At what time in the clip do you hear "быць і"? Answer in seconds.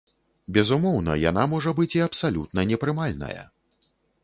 1.81-2.03